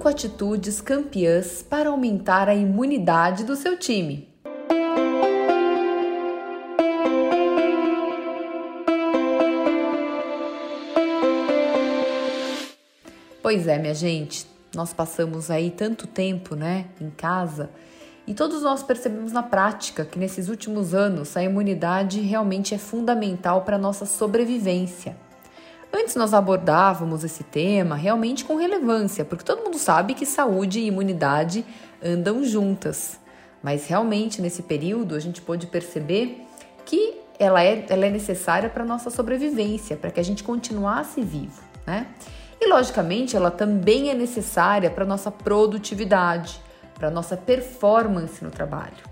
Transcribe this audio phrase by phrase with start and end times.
[0.00, 4.30] 5 atitudes campeãs para aumentar a imunidade do seu time.
[13.42, 17.68] Pois é, minha gente, nós passamos aí tanto tempo, né, em casa,
[18.26, 23.64] e todos nós percebemos na prática que nesses últimos anos a imunidade realmente é fundamental
[23.64, 25.14] para a nossa sobrevivência.
[25.92, 30.86] Antes nós abordávamos esse tema realmente com relevância, porque todo mundo sabe que saúde e
[30.86, 31.64] imunidade
[32.02, 33.18] andam juntas.
[33.62, 36.46] Mas realmente nesse período a gente pôde perceber
[36.86, 41.22] que ela é, ela é necessária para a nossa sobrevivência, para que a gente continuasse
[41.22, 42.06] vivo, né?
[42.60, 46.60] E logicamente ela também é necessária para a nossa produtividade,
[46.94, 49.09] para a nossa performance no trabalho.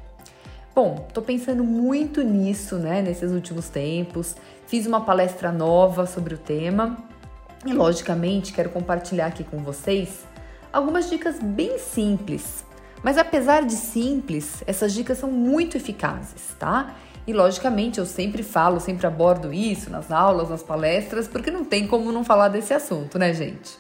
[0.81, 4.37] Bom, estou pensando muito nisso, né, nesses últimos tempos.
[4.69, 6.99] Fiz uma palestra nova sobre o tema
[7.67, 10.25] e, logicamente, quero compartilhar aqui com vocês
[10.73, 12.65] algumas dicas bem simples.
[13.03, 16.95] Mas apesar de simples, essas dicas são muito eficazes, tá?
[17.27, 21.89] E logicamente eu sempre falo, sempre abordo isso nas aulas, nas palestras, porque não tem
[21.89, 23.77] como não falar desse assunto, né, gente?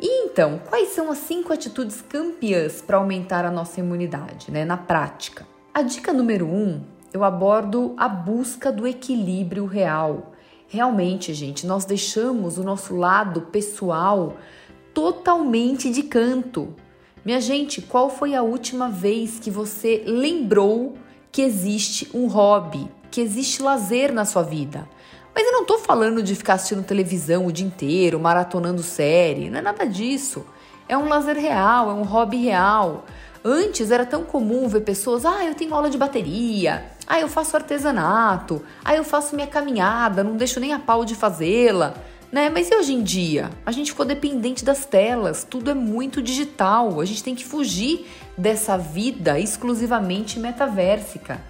[0.00, 4.76] E então, quais são as cinco atitudes campeãs para aumentar a nossa imunidade, né, na
[4.76, 5.51] prática?
[5.74, 6.82] A dica número um
[7.14, 10.32] eu abordo a busca do equilíbrio real.
[10.68, 14.36] Realmente, gente, nós deixamos o nosso lado pessoal
[14.92, 16.74] totalmente de canto.
[17.24, 20.98] Minha gente, qual foi a última vez que você lembrou
[21.30, 24.86] que existe um hobby, que existe lazer na sua vida?
[25.34, 29.58] Mas eu não tô falando de ficar assistindo televisão o dia inteiro, maratonando série, não
[29.58, 30.44] é nada disso.
[30.86, 33.06] É um lazer real, é um hobby real.
[33.44, 37.56] Antes era tão comum ver pessoas, ah, eu tenho aula de bateria, ah, eu faço
[37.56, 41.94] artesanato, ah, eu faço minha caminhada, não deixo nem a pau de fazê-la,
[42.30, 42.48] né?
[42.48, 43.50] Mas e hoje em dia?
[43.66, 48.06] A gente ficou dependente das telas, tudo é muito digital, a gente tem que fugir
[48.38, 51.40] dessa vida exclusivamente metaversica.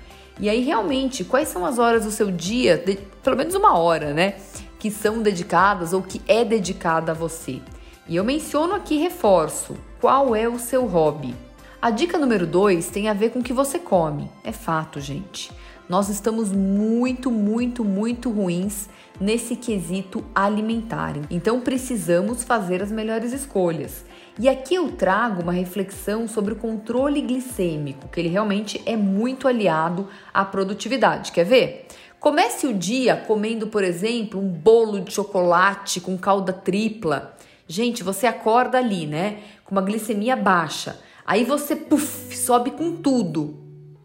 [0.41, 4.15] E aí, realmente, quais são as horas do seu dia, de, pelo menos uma hora,
[4.15, 4.37] né?
[4.79, 7.61] Que são dedicadas ou que é dedicada a você?
[8.09, 11.35] E eu menciono aqui, reforço, qual é o seu hobby?
[11.83, 14.31] A dica número 2 tem a ver com o que você come.
[14.45, 15.51] É fato, gente.
[15.89, 18.89] Nós estamos muito, muito, muito ruins
[19.21, 21.15] nesse quesito alimentar.
[21.29, 24.05] Então precisamos fazer as melhores escolhas.
[24.39, 29.49] E aqui eu trago uma reflexão sobre o controle glicêmico, que ele realmente é muito
[29.49, 31.33] aliado à produtividade.
[31.33, 31.89] Quer ver?
[32.21, 37.37] Comece o dia comendo, por exemplo, um bolo de chocolate com calda tripla.
[37.67, 39.39] Gente, você acorda ali, né?
[39.65, 40.97] Com uma glicemia baixa.
[41.25, 43.59] Aí você puff, sobe com tudo.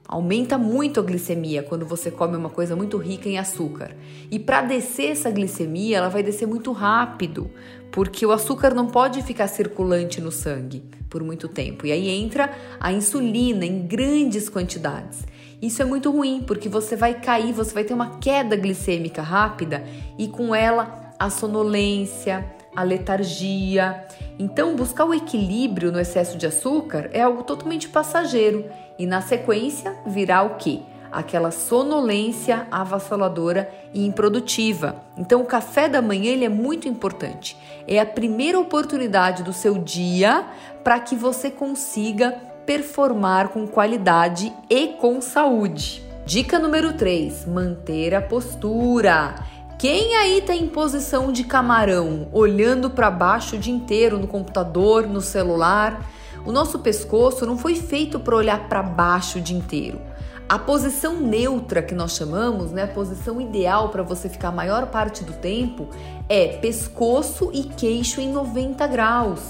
[0.08, 3.96] Aumenta muito a glicemia quando você come uma coisa muito rica em açúcar.
[4.32, 7.52] E para descer essa glicemia, ela vai descer muito rápido,
[7.92, 11.86] porque o açúcar não pode ficar circulante no sangue por muito tempo.
[11.86, 15.26] E aí entra a insulina em grandes quantidades.
[15.62, 19.84] Isso é muito ruim, porque você vai cair, você vai ter uma queda glicêmica rápida
[20.18, 22.46] e com ela a sonolência,
[22.78, 24.06] a letargia.
[24.38, 28.66] Então, buscar o equilíbrio no excesso de açúcar é algo totalmente passageiro
[29.00, 30.82] e, na sequência, virá o quê?
[31.12, 34.96] Aquela sonolência avassaladora e improdutiva.
[35.18, 37.58] Então, o café da manhã ele é muito importante.
[37.88, 40.46] É a primeira oportunidade do seu dia
[40.84, 42.32] para que você consiga
[42.64, 46.04] performar com qualidade e com saúde.
[46.28, 49.34] Dica número 3: manter a postura.
[49.78, 55.06] Quem aí tá em posição de camarão, olhando para baixo o dia inteiro no computador,
[55.06, 56.04] no celular?
[56.44, 60.02] O nosso pescoço não foi feito para olhar para baixo o dia inteiro.
[60.50, 64.88] A posição neutra que nós chamamos, né, a posição ideal para você ficar a maior
[64.88, 65.88] parte do tempo
[66.28, 69.42] é pescoço e queixo em 90 graus.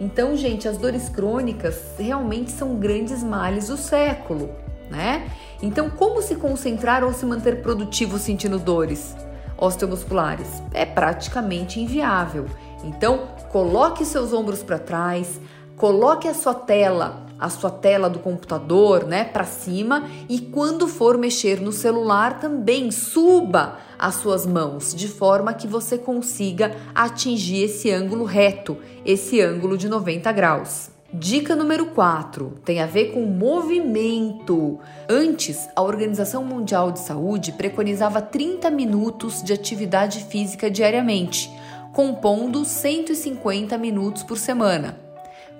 [0.00, 4.48] Então, gente, as dores crônicas realmente são grandes males do século,
[4.90, 5.30] né?
[5.60, 9.14] Então, como se concentrar ou se manter produtivo sentindo dores?
[9.56, 10.62] Osteomusculares.
[10.72, 12.46] É praticamente inviável.
[12.84, 15.40] Então, coloque seus ombros para trás,
[15.76, 21.18] coloque a sua tela, a sua tela do computador, né, para cima e quando for
[21.18, 27.90] mexer no celular também suba as suas mãos de forma que você consiga atingir esse
[27.90, 30.93] ângulo reto, esse ângulo de 90 graus.
[31.16, 34.80] Dica número 4 tem a ver com movimento.
[35.08, 41.48] Antes, a Organização Mundial de Saúde preconizava 30 minutos de atividade física diariamente,
[41.92, 44.98] compondo 150 minutos por semana.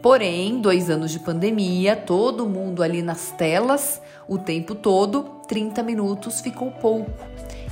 [0.03, 6.41] Porém, dois anos de pandemia, todo mundo ali nas telas o tempo todo, 30 minutos
[6.41, 7.13] ficou pouco.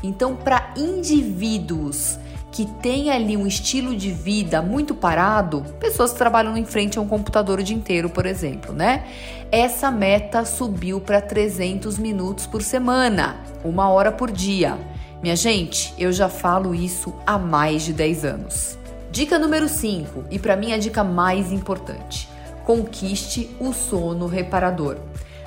[0.05, 2.17] Então, para indivíduos
[2.53, 7.01] que tem ali um estilo de vida muito parado, pessoas que trabalham em frente a
[7.01, 9.07] um computador o dia inteiro, por exemplo, né?
[9.51, 14.79] Essa meta subiu para 300 minutos por semana, uma hora por dia.
[15.23, 18.79] Minha gente, eu já falo isso há mais de 10 anos.
[19.11, 22.29] Dica número 5, e para mim a dica mais importante:
[22.67, 24.99] conquiste o sono reparador.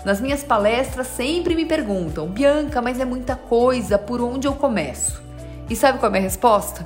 [0.04, 5.25] Nas minhas palestras sempre me perguntam, Bianca, mas é muita coisa, por onde eu começo?
[5.68, 6.86] E sabe qual é a minha resposta?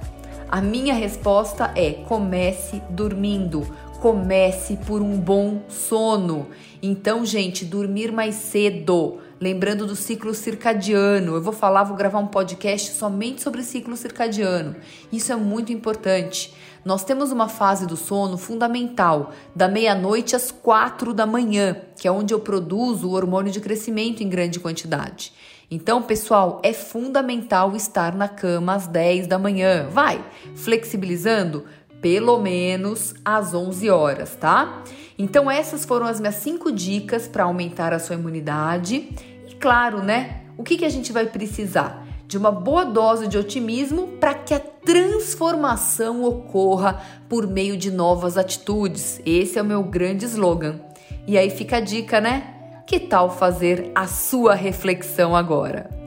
[0.50, 3.68] A minha resposta é: comece dormindo.
[4.00, 6.48] Comece por um bom sono.
[6.82, 9.18] Então, gente, dormir mais cedo.
[9.42, 11.36] Lembrando do ciclo circadiano.
[11.36, 14.78] Eu vou falar, vou gravar um podcast somente sobre ciclo circadiano.
[15.12, 16.54] Isso é muito importante.
[16.86, 22.12] Nós temos uma fase do sono fundamental, da meia-noite às quatro da manhã, que é
[22.12, 25.34] onde eu produzo o hormônio de crescimento em grande quantidade.
[25.72, 29.88] Então, pessoal, é fundamental estar na cama às 10 da manhã.
[29.92, 30.24] Vai,
[30.56, 31.66] flexibilizando
[32.02, 34.84] pelo menos às 11 horas, tá?
[35.18, 39.10] Então, essas foram as minhas cinco dicas para aumentar a sua imunidade.
[39.48, 40.42] E claro, né?
[40.58, 42.08] O que, que a gente vai precisar?
[42.26, 48.38] De uma boa dose de otimismo para que a transformação ocorra por meio de novas
[48.38, 49.22] atitudes.
[49.24, 50.80] Esse é o meu grande slogan.
[51.28, 52.59] E aí fica a dica, né?
[52.90, 55.99] Que tal fazer a sua reflexão agora?